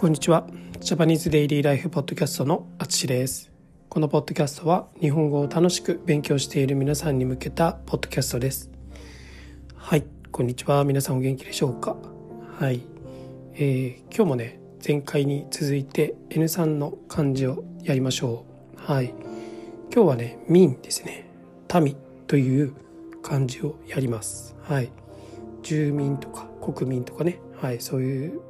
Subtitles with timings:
[0.00, 0.46] こんにちは。
[0.80, 3.52] ジャパニーズデイリーライフポッドキャストのあつしです。
[3.90, 8.70] このポッドキャストは日本語を楽しく勉強している皆さんに向けたポッドキャストです。
[9.74, 10.84] はい、こんにちは。
[10.84, 11.98] 皆さんお元気でしょうか？
[12.58, 12.80] はい。
[13.56, 18.46] えー、今日もね、前回に続いて N3 の漢字をやりましょ
[18.78, 18.80] う。
[18.80, 19.12] はい。
[19.94, 21.28] 今日はね、民ですね。
[21.78, 21.94] 民
[22.26, 22.72] という
[23.22, 24.56] 漢字をやります。
[24.62, 24.90] はい。
[25.62, 28.40] 住民とか国民とかね、はい、そういう、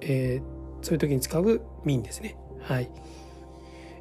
[0.00, 2.36] えー、そういう時に使う民ですね。
[2.60, 2.90] はい。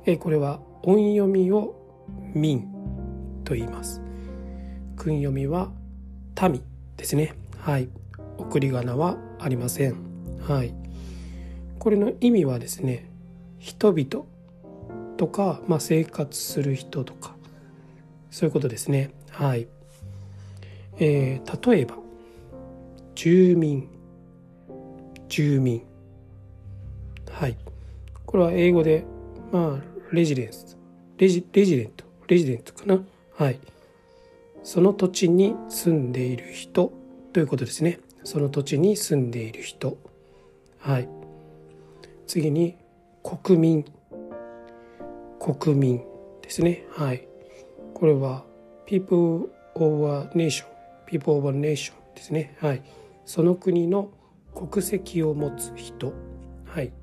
[0.05, 1.75] え、これは音読みを
[2.33, 2.67] 民
[3.43, 4.01] と言います。
[4.95, 5.71] 訓読みは
[6.41, 6.63] 民
[6.97, 7.33] ですね。
[7.57, 7.89] はい。
[8.37, 9.95] 送り仮名はありません。
[10.41, 10.73] はい。
[11.77, 13.09] これの意味はですね、
[13.59, 14.25] 人々
[15.17, 17.35] とか、まあ、生活する人とか、
[18.31, 19.11] そういうことですね。
[19.29, 19.67] はい。
[20.99, 21.95] えー、例えば、
[23.13, 23.87] 住民、
[25.29, 25.90] 住民。
[28.31, 29.03] これは英語で、
[29.51, 30.77] まあ、レジデンス、
[31.17, 33.03] レジレジデント、レジデントかな？
[33.37, 33.59] はい。
[34.63, 36.93] その土地に住んでいる人
[37.33, 37.99] ということですね。
[38.23, 39.97] その土地に住んでいる人。
[40.79, 41.09] はい。
[42.25, 42.77] 次に、
[43.21, 43.85] 国民。
[45.39, 46.01] 国民
[46.41, 46.85] ですね。
[46.91, 47.27] はい。
[47.93, 48.45] これは、
[48.85, 50.65] people of a nation。
[51.05, 52.55] people of a nation ですね。
[52.61, 52.83] はい。
[53.25, 54.09] その国の
[54.55, 56.13] 国籍を持つ人。
[56.65, 56.93] はい。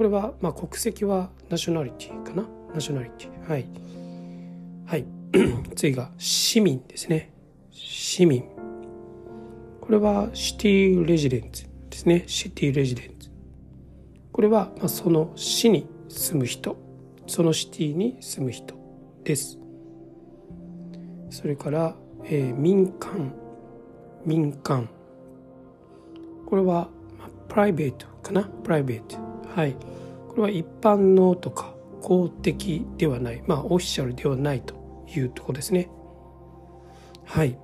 [0.00, 2.48] これは、まあ、国籍はナショナリティかな？
[2.72, 3.50] ナショナリティ。
[3.50, 3.66] はい。
[4.86, 5.04] はい。
[5.76, 7.34] 次が市民ですね。
[7.70, 8.44] 市民。
[9.78, 12.24] これはシティレジデンツですね。
[12.26, 13.28] シティレジデンツ。
[14.32, 16.78] これは、まあ、その市に住む人。
[17.26, 18.74] そのシティに住む人
[19.22, 19.58] です。
[21.28, 23.34] それから、えー、民間。
[24.24, 24.88] 民間。
[26.46, 28.44] これは、まあ、プライベートかな？
[28.44, 29.29] プライベート。
[29.54, 29.74] はい、
[30.28, 34.74] これは一般のとか公的ではないまあオフィシャルではないと
[35.14, 35.90] いうとこですね。
[37.24, 37.58] はい。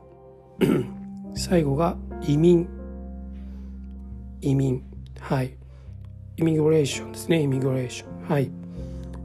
[1.35, 2.69] 最後が移民。
[4.41, 4.83] 移民。
[5.21, 5.57] はい。
[6.39, 8.51] イミグレーションですねイミグレーションはい。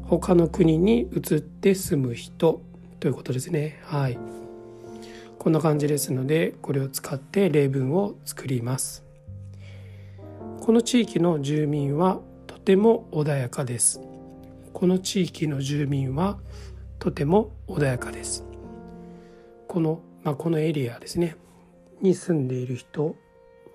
[0.04, 2.62] 他の国に移って住む人
[3.00, 3.80] ということですね。
[3.84, 4.18] はい。
[5.38, 9.04] こんな感じですのでこれを使って例文を作ります。
[10.62, 12.20] この地域の住民は
[12.64, 14.00] ても穏やかです。
[14.74, 16.40] この地域の住民は
[17.00, 18.46] とても穏やかです。
[19.68, 21.36] この、まあ、このエリアですね。
[22.02, 23.16] に住んでいる人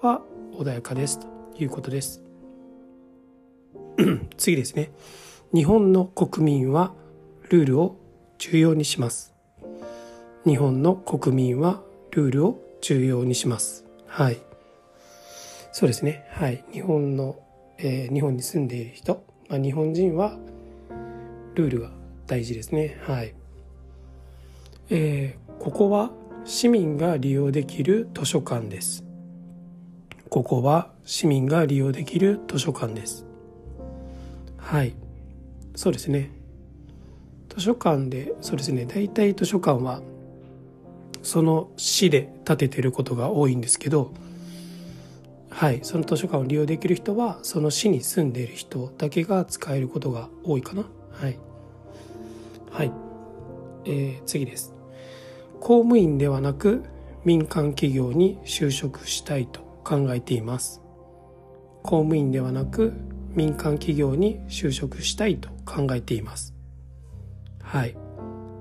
[0.00, 1.20] は穏やかです。
[1.20, 1.26] と
[1.58, 2.22] いうことです。
[4.36, 4.92] 次ですね。
[5.52, 6.92] 日本の国民は
[7.48, 7.96] ルールを
[8.38, 9.34] 重要にします。
[10.44, 13.84] 日本の国民はルールを重要にします。
[14.06, 14.38] はい。
[15.72, 16.26] そうですね。
[16.30, 16.64] はい。
[16.72, 17.38] 日本の
[17.78, 20.38] えー、日本に住んでいる人、まあ、日本人は
[21.54, 21.90] ルールが
[22.26, 22.98] 大事ですね。
[23.02, 23.34] はい、
[24.90, 26.10] えー、ここは
[26.44, 29.04] 市民が利用できる図書館です。
[30.28, 33.24] ここは市民が利用できる図書館です。
[34.58, 34.94] はい。
[35.74, 36.30] そうですね。
[37.48, 38.86] 図書館でそうですね。
[38.86, 40.02] 大体図書館は
[41.22, 44.12] その市で建ててることが多いんですけど
[45.56, 50.82] はい、その図書館を利用できる人はその市に住んでいる人だけが使えることが多いかな。
[51.12, 51.38] はい、
[52.70, 52.92] はい、
[53.86, 54.74] えー、次です。
[55.58, 56.84] 公務員ではなく
[57.24, 60.82] 民間企業に就職したいと考えています。
[61.82, 62.92] 公務員ではなく
[63.30, 66.54] 民間企業に就職したいと考えています。
[67.62, 67.96] はい。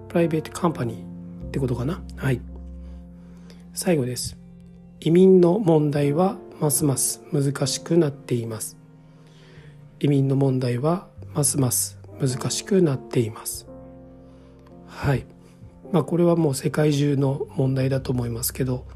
[0.07, 2.01] プライベートカンパニーってことかな？
[2.15, 2.39] はい。
[3.73, 4.37] 最後です。
[5.05, 8.75] 移民の問題はますます難しくなっています。
[9.99, 13.67] 移民の問題はますます難しくなっています。
[14.87, 15.27] はい。
[15.91, 18.87] まあこれはもう世界中の問題だと思いますけど。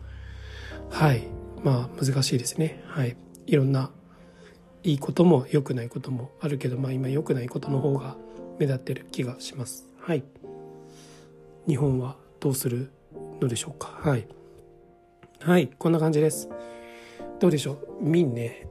[0.89, 1.27] はい。
[1.63, 2.83] まあ難しいですね。
[2.88, 3.15] はい。
[3.45, 3.91] いろんな
[4.81, 8.17] いいことも良くないこともあるけどまあ今良くないことの方が
[8.57, 9.85] 目立ってる気がします。
[10.00, 10.23] はい。
[11.67, 12.89] 日本はどうする
[13.39, 13.89] のでしょうか。
[14.01, 14.27] はい。
[15.41, 16.50] はいこんな感じです。
[17.39, 18.03] どうでしょう？
[18.03, 18.68] 民ね。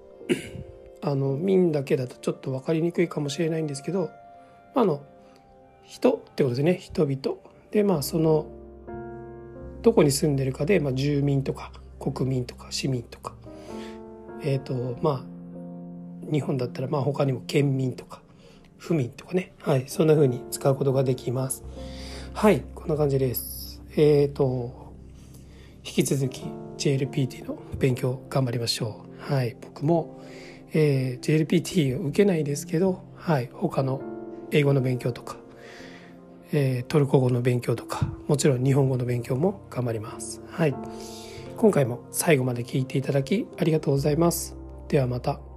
[1.00, 4.11] あの民だけだとちょっと分かりにくいかもしれないんですけど
[4.75, 5.03] あの
[5.82, 6.75] 人ってことですね。
[6.75, 7.38] 人々。
[7.70, 8.47] でまあその
[9.81, 13.32] どこに住んでるかで、まあ、住民とか国民とか市民とか。
[14.43, 18.20] えっ、ー、とまあ日本だったらまあ他にも県民とか
[18.76, 19.55] 府民とかね。
[19.62, 21.65] はいそんな風に使うことができます。
[22.35, 23.81] はいこんな感じです。
[23.93, 24.88] えっ、ー、と
[25.88, 26.43] 引き続き
[26.76, 30.20] JLPT の勉強頑張りましょうはい僕も、
[30.75, 34.02] えー、JLPT を受けないですけど、はい、他の
[34.50, 35.38] 英語の勉強とか、
[36.52, 40.43] えー、トルコ語の勉強とかもちろん日本語の勉強も頑張ります。
[40.50, 40.75] はい、
[41.56, 44.56] 今回も最後まで聞いていただきありがとうございます。
[44.88, 45.48] ではまた。